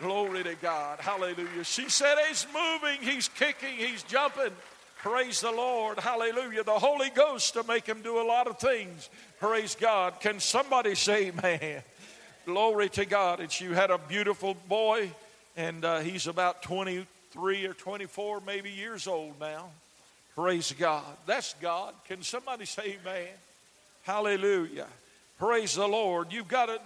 [0.00, 1.00] Glory to God.
[1.00, 1.64] Hallelujah.
[1.64, 4.52] She said, He's moving, He's kicking, He's jumping.
[4.96, 6.00] Praise the Lord.
[6.00, 6.64] Hallelujah.
[6.64, 9.10] The Holy Ghost to make him do a lot of things.
[9.38, 10.18] Praise God.
[10.20, 11.82] Can somebody say, man?
[12.46, 13.40] Glory to God.
[13.40, 15.12] And you had a beautiful boy,
[15.56, 16.62] and uh, he's about
[17.32, 19.70] 23 or 24, maybe years old now.
[20.34, 21.04] Praise God.
[21.26, 21.94] That's God.
[22.06, 23.26] Can somebody say, man?
[24.04, 24.86] Hallelujah.
[25.38, 26.32] Praise the Lord.
[26.32, 26.80] You've got to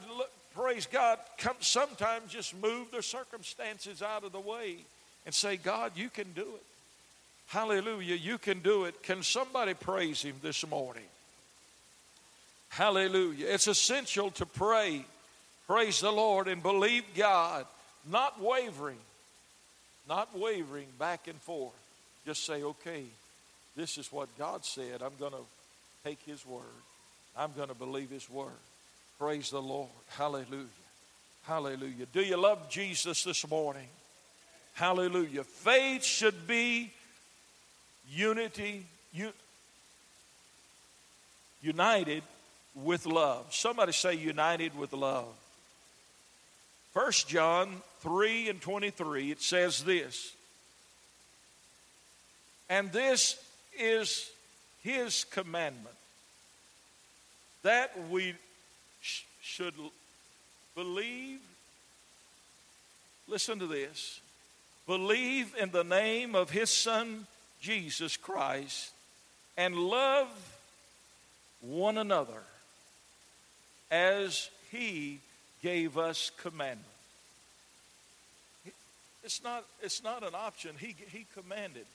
[0.54, 4.76] praise God, come sometimes just move the circumstances out of the way
[5.24, 6.62] and say, God, you can do it.
[7.46, 8.16] Hallelujah.
[8.16, 9.02] You can do it.
[9.02, 11.04] Can somebody praise Him this morning?
[12.68, 13.46] Hallelujah.
[13.48, 15.04] It's essential to pray.
[15.66, 17.66] Praise the Lord and believe God,
[18.10, 18.98] not wavering,
[20.12, 21.72] not wavering back and forth.
[22.26, 23.04] Just say, okay,
[23.74, 25.00] this is what God said.
[25.00, 25.44] I'm going to
[26.04, 26.82] take His word.
[27.34, 28.62] I'm going to believe His word.
[29.18, 29.88] Praise the Lord.
[30.10, 30.66] Hallelujah.
[31.44, 32.04] Hallelujah.
[32.12, 33.88] Do you love Jesus this morning?
[34.74, 35.44] Hallelujah.
[35.44, 36.92] Faith should be
[38.10, 38.84] unity,
[41.62, 42.22] united
[42.74, 43.46] with love.
[43.48, 45.32] Somebody say united with love.
[46.92, 50.34] 1 John 3 and 23, it says this.
[52.68, 53.42] And this
[53.78, 54.30] is
[54.82, 55.96] his commandment
[57.62, 58.34] that we
[59.00, 59.74] sh- should
[60.74, 61.40] believe.
[63.28, 64.20] Listen to this
[64.86, 67.26] believe in the name of his son
[67.60, 68.92] Jesus Christ
[69.56, 70.28] and love
[71.60, 72.42] one another
[73.90, 75.20] as he
[75.62, 76.86] gave us commandment.
[79.24, 80.72] It's not, it's not an option.
[80.78, 81.86] He, he commanded.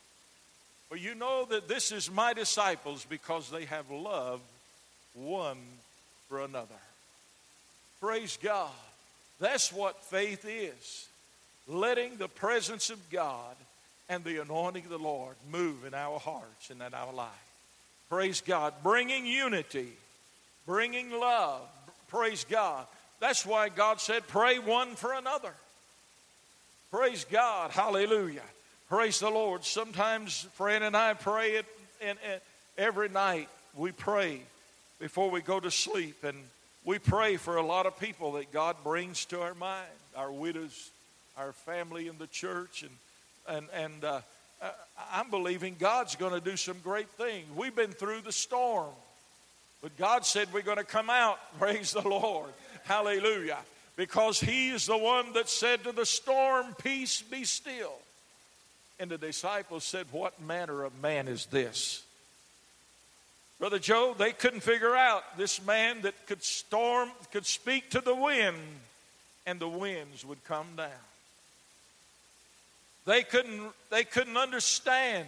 [0.90, 4.40] For you know that this is my disciples because they have love
[5.14, 5.58] one
[6.30, 6.68] for another.
[8.00, 8.70] Praise God.
[9.40, 11.08] That's what faith is
[11.68, 13.56] letting the presence of God
[14.10, 17.28] and the anointing of the Lord move in our hearts and in our life.
[18.10, 18.74] Praise God.
[18.84, 19.90] Bringing unity,
[20.66, 21.62] bringing love.
[22.08, 22.86] Praise God.
[23.20, 25.54] That's why God said, pray one for another.
[26.92, 27.72] Praise God.
[27.72, 28.44] Hallelujah.
[28.90, 29.66] Praise the Lord.
[29.66, 31.66] Sometimes Fran and I pray it
[32.02, 32.42] and, and
[32.78, 34.42] every night we pray
[35.00, 36.38] before we go to sleep and
[36.86, 40.90] we pray for a lot of people that God brings to our mind, our widows,
[41.38, 42.92] our family in the church, and
[43.48, 44.22] and and uh,
[45.12, 47.46] I'm believing God's going to do some great things.
[47.56, 48.94] We've been through the storm,
[49.82, 51.40] but God said we're going to come out.
[51.60, 52.52] Praise the Lord,
[52.88, 53.60] Hallelujah!
[53.96, 58.00] Because He is the one that said to the storm, "Peace, be still."
[59.00, 62.04] And the disciples said, What manner of man is this?
[63.60, 68.16] Brother Joe, they couldn't figure out this man that could storm, could speak to the
[68.16, 68.58] wind,
[69.46, 70.90] and the winds would come down.
[73.06, 75.28] They couldn't, they couldn't understand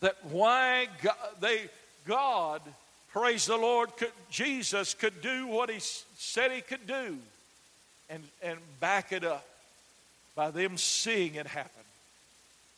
[0.00, 1.68] that why God, they,
[2.06, 2.62] God,
[3.14, 7.16] praise the Lord, could, Jesus could do what he said he could do
[8.10, 9.46] and, and back it up
[10.34, 11.70] by them seeing it happen.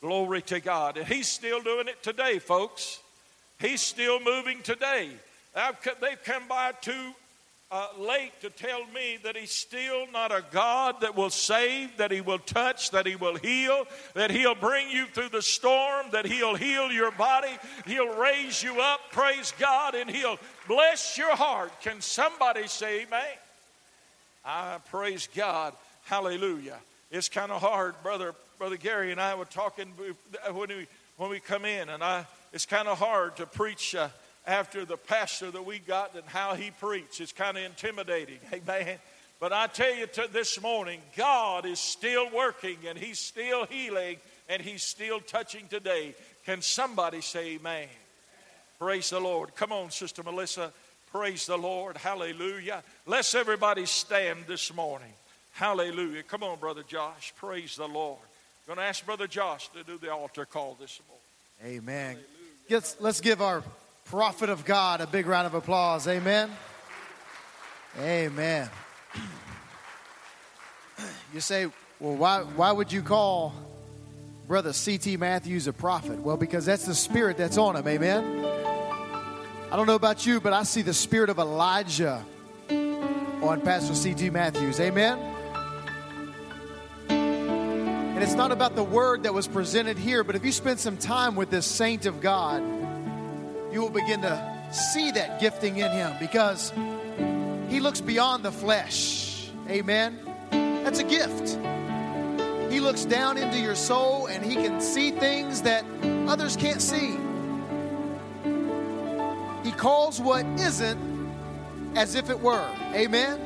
[0.02, 0.98] Glory to God.
[0.98, 3.00] And He's still doing it today, folks.
[3.58, 5.08] He's still moving today.
[5.54, 7.14] they've come by too
[7.70, 12.10] uh, late to tell me that He's still not a God that will save, that
[12.10, 16.26] He will touch, that He will heal, that He'll bring you through the storm, that
[16.26, 21.72] He'll heal your body, He'll raise you up, praise God, and He'll bless your heart.
[21.80, 23.20] Can somebody say amen?
[24.44, 25.74] I praise God.
[26.04, 26.78] Hallelujah.
[27.10, 29.92] It's kind of hard, brother Brother Gary and I were talking
[30.50, 30.86] when we,
[31.18, 34.08] when we come in, and I, it's kind of hard to preach uh,
[34.46, 37.20] after the pastor that we got and how he preached.
[37.20, 38.38] It's kind of intimidating.
[38.52, 38.98] Amen.
[39.38, 44.16] But I tell you to this morning, God is still working and He's still healing
[44.48, 46.14] and He's still touching today.
[46.46, 47.88] Can somebody say amen?
[48.78, 49.54] Praise the Lord.
[49.54, 50.72] Come on, Sister Melissa.
[51.12, 51.96] Praise the Lord.
[51.96, 52.82] Hallelujah.
[53.04, 55.12] Let's everybody stand this morning.
[55.52, 56.22] Hallelujah.
[56.22, 57.32] Come on, Brother Josh.
[57.36, 58.18] Praise the Lord.
[58.68, 61.78] I'm going to ask Brother Josh to do the altar call this morning.
[61.78, 62.18] Amen.
[62.68, 63.62] Let's, let's give our
[64.06, 66.06] prophet of God a big round of applause.
[66.08, 66.50] Amen.
[68.00, 68.68] Amen.
[71.34, 71.66] You say,
[72.00, 73.52] well, why, why would you call
[74.48, 75.18] Brother C.T.
[75.18, 76.18] Matthews a prophet?
[76.20, 77.86] Well, because that's the spirit that's on him.
[77.86, 78.44] Amen.
[79.70, 82.24] I don't know about you, but I see the spirit of Elijah
[82.70, 84.30] on Pastor C.T.
[84.30, 84.80] Matthews.
[84.80, 85.18] Amen.
[87.10, 90.96] And it's not about the word that was presented here, but if you spend some
[90.96, 92.62] time with this saint of God,
[93.76, 96.72] you will begin to see that gifting in him because
[97.68, 99.50] he looks beyond the flesh.
[99.68, 100.18] Amen.
[100.50, 101.58] That's a gift.
[102.72, 105.84] He looks down into your soul and he can see things that
[106.26, 107.18] others can't see.
[109.62, 110.98] He calls what isn't
[111.96, 112.66] as if it were.
[112.94, 113.38] Amen.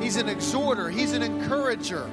[0.00, 2.08] He's an exhorter, he's an encourager.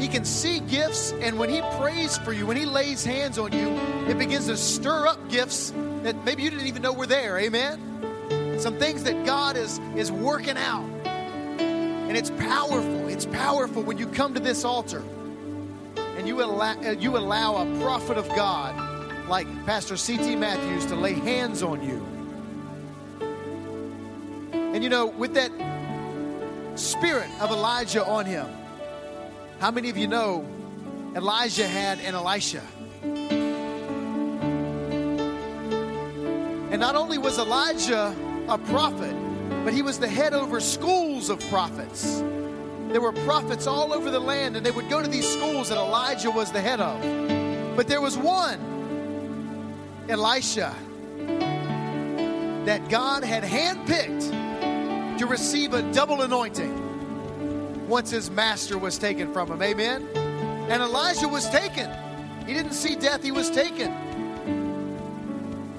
[0.00, 3.52] He can see gifts, and when He prays for you, when He lays hands on
[3.52, 3.68] you,
[4.08, 5.72] it begins to stir up gifts
[6.02, 7.38] that maybe you didn't even know were there.
[7.38, 8.58] Amen?
[8.58, 10.84] Some things that God is, is working out.
[11.58, 13.08] And it's powerful.
[13.08, 15.04] It's powerful when you come to this altar
[16.16, 20.34] and you allow, uh, you allow a prophet of God like Pastor C.T.
[20.36, 22.04] Matthews to lay hands on you.
[24.52, 25.52] And you know, with that
[26.74, 28.48] spirit of Elijah on him,
[29.60, 30.46] how many of you know
[31.14, 32.62] Elijah had an Elisha?
[36.70, 38.16] And not only was Elijah
[38.48, 39.14] a prophet,
[39.62, 42.20] but he was the head over schools of prophets.
[42.88, 45.76] There were prophets all over the land, and they would go to these schools that
[45.76, 47.76] Elijah was the head of.
[47.76, 48.58] But there was one,
[50.08, 50.74] Elisha,
[52.64, 56.79] that God had handpicked to receive a double anointing
[57.90, 59.60] once his master was taken from him.
[59.60, 60.08] Amen?
[60.14, 61.90] And Elijah was taken.
[62.46, 63.92] He didn't see death, he was taken.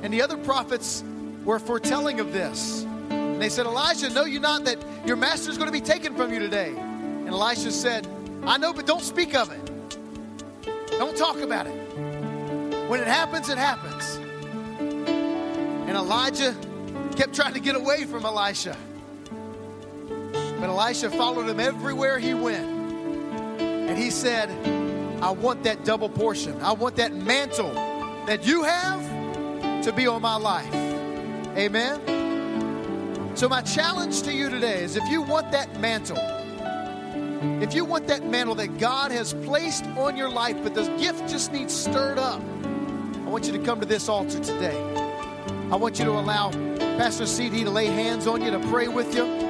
[0.03, 1.03] And the other prophets
[1.45, 2.83] were foretelling of this.
[3.09, 6.15] And they said, Elijah, know you not that your master is going to be taken
[6.15, 6.75] from you today?
[6.75, 8.05] And Elisha said,
[8.43, 9.95] I know, but don't speak of it.
[10.89, 11.75] Don't talk about it.
[12.89, 14.17] When it happens, it happens.
[14.77, 16.55] And Elijah
[17.15, 18.75] kept trying to get away from Elisha.
[20.61, 22.69] But Elisha followed him everywhere he went.
[23.59, 24.47] And he said,
[25.19, 26.61] I want that double portion.
[26.61, 27.73] I want that mantle
[28.27, 30.71] that you have to be on my life.
[31.57, 33.35] Amen.
[33.35, 36.19] So, my challenge to you today is if you want that mantle,
[37.59, 41.27] if you want that mantle that God has placed on your life, but the gift
[41.27, 42.39] just needs stirred up,
[43.25, 44.79] I want you to come to this altar today.
[45.71, 46.51] I want you to allow
[46.99, 47.63] Pastor C.T.
[47.63, 49.40] to lay hands on you to pray with you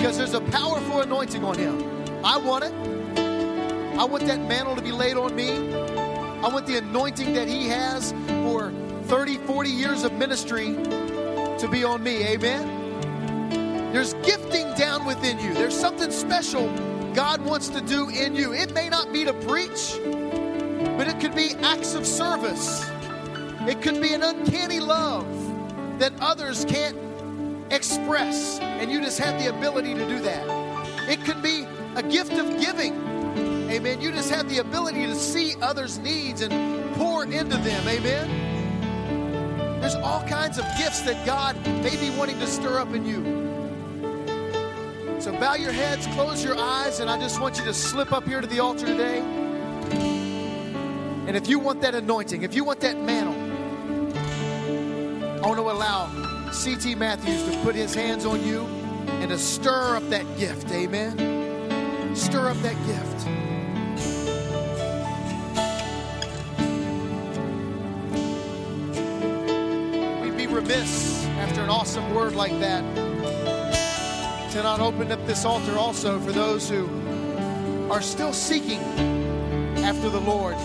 [0.00, 1.78] because there's a powerful anointing on him.
[2.24, 2.72] I want it.
[3.98, 5.50] I want that mantle to be laid on me.
[5.50, 8.72] I want the anointing that he has for
[9.04, 12.24] 30, 40 years of ministry to be on me.
[12.28, 13.92] Amen.
[13.92, 15.52] There's gifting down within you.
[15.52, 16.74] There's something special
[17.12, 18.54] God wants to do in you.
[18.54, 19.98] It may not be to preach,
[20.96, 22.88] but it could be acts of service.
[23.68, 25.28] It could be an uncanny love
[25.98, 26.96] that others can't
[27.70, 30.44] express, and you just have the ability to do that.
[31.08, 31.66] It could be
[31.96, 32.94] a gift of giving.
[33.70, 34.00] Amen.
[34.00, 37.88] You just have the ability to see others' needs and pour into them.
[37.88, 39.80] Amen.
[39.80, 43.24] There's all kinds of gifts that God may be wanting to stir up in you.
[45.20, 48.24] So bow your heads, close your eyes, and I just want you to slip up
[48.24, 49.20] here to the altar today.
[51.26, 53.34] And if you want that anointing, if you want that mantle,
[55.42, 56.19] I want to allow
[56.52, 56.94] C.T.
[56.96, 58.66] Matthews to put his hands on you
[59.06, 60.70] and to stir up that gift.
[60.72, 62.16] Amen.
[62.16, 63.26] Stir up that gift.
[70.22, 72.82] We'd be remiss after an awesome word like that
[74.52, 76.88] to not open up this altar also for those who
[77.88, 78.80] are still seeking
[79.78, 80.56] after the Lord.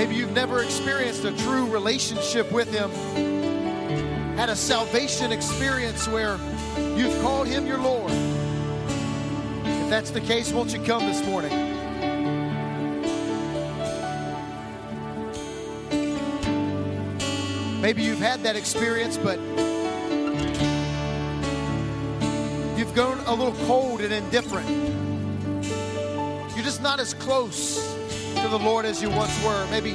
[0.00, 2.90] Maybe you've never experienced a true relationship with Him,
[4.34, 6.38] had a salvation experience where
[6.96, 8.10] you've called Him your Lord.
[8.10, 11.50] If that's the case, won't you come this morning?
[17.82, 19.38] Maybe you've had that experience, but
[22.78, 24.66] you've grown a little cold and indifferent.
[26.56, 27.89] You're just not as close
[28.42, 29.66] to the Lord as you once were.
[29.70, 29.92] Maybe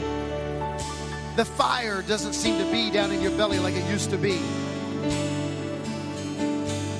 [1.35, 4.39] the fire doesn't seem to be down in your belly like it used to be.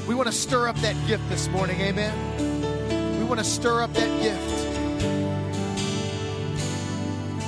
[0.08, 3.20] We want to stir up that gift this morning, amen?
[3.20, 4.52] We want to stir up that gift.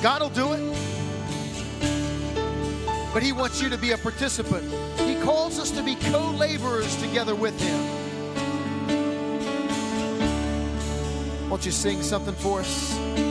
[0.04, 0.78] God will do it
[3.18, 4.64] but He wants you to be a participant.
[5.00, 7.80] He calls us to be co laborers together with Him.
[11.50, 13.27] Won't you sing something for us?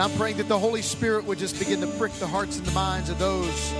[0.00, 2.66] And I'm praying that the Holy Spirit would just begin to prick the hearts and
[2.66, 3.74] the minds of those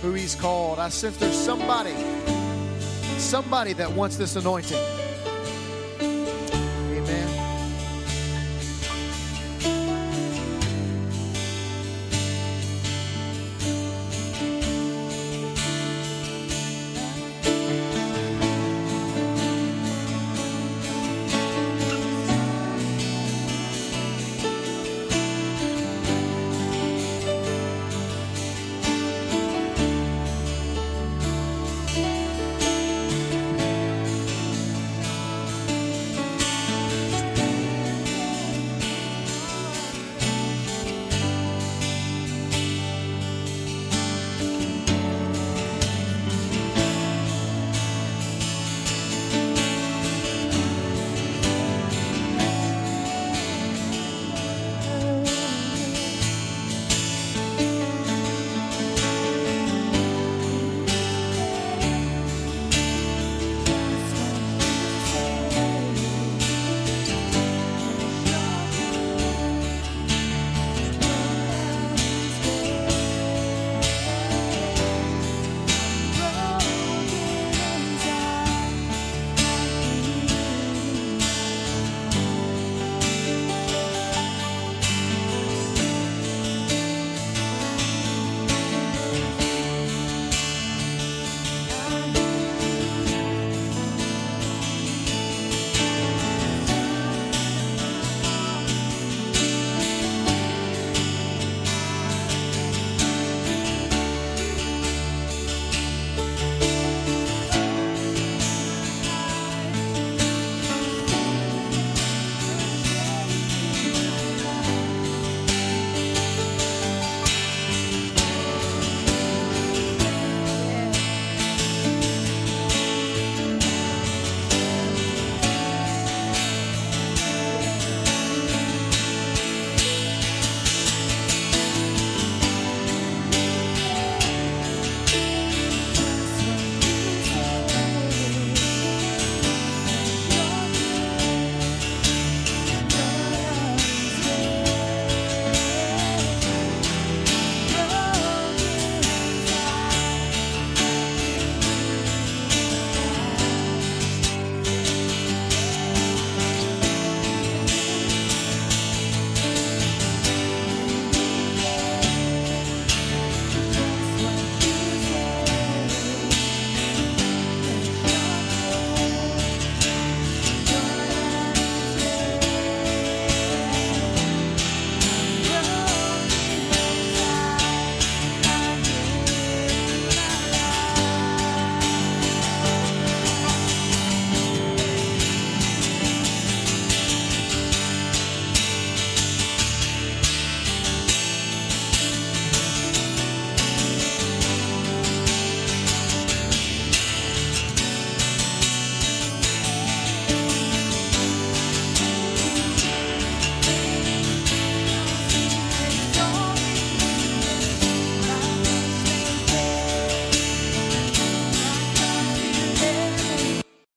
[0.00, 0.78] who He's called.
[0.78, 1.96] I sense there's somebody,
[3.18, 5.01] somebody that wants this anointing.